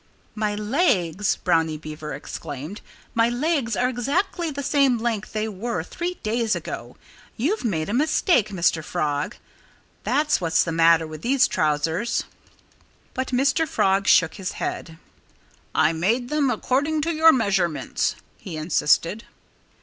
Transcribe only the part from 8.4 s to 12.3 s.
Mr. Frog. That's what's the matter with these trousers!"